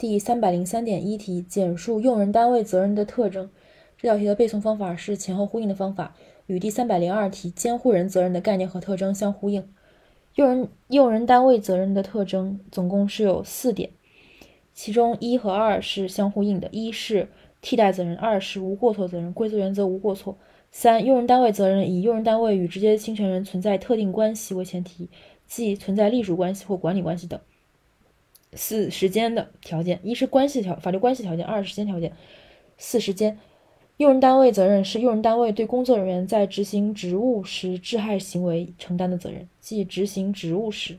[0.00, 3.50] 第三百零三点一题，简述用人单位责任的特征。
[3.98, 6.14] 这道题的背诵方法是前后呼应的方法，
[6.46, 9.74] 与第三百零二题监护人责任的概念和特征相呼应。
[10.36, 13.90] 用人用人单位责任的特征总共是有四点，
[14.72, 17.28] 其中一和二是相呼应的，一是
[17.60, 19.30] 替代责任，二是无过错责任。
[19.34, 20.38] 规则原则无过错。
[20.70, 25.10] 三、用人单位责任以用人单位与直接侵权人存在特定关系为前提，
[25.46, 27.38] 即存在隶属关系或管理关系等。
[28.54, 32.12] 四、时间的条件，一是关系条法律关系条件，二时间条件。
[32.78, 33.38] 四、时间，
[33.98, 40.98] 用人单位责任是用人单位对工作人员在执行职务时致害行为承担的责任，即执行职务时。